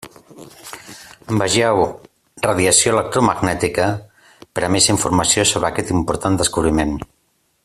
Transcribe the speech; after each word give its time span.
Vegeu 1.41 1.77
Radiació 2.47 2.95
electromagnètica 2.95 3.87
per 4.47 4.67
a 4.69 4.73
més 4.77 4.91
informació 4.95 5.49
sobre 5.55 5.73
aquest 5.73 5.97
important 5.99 6.45
descobriment. 6.45 7.01